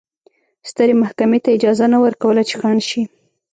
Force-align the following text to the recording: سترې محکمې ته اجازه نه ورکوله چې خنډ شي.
سترې 0.69 0.93
محکمې 1.01 1.39
ته 1.43 1.49
اجازه 1.57 1.85
نه 1.93 1.97
ورکوله 2.05 2.41
چې 2.49 2.55
خنډ 2.59 2.81
شي. 2.89 3.01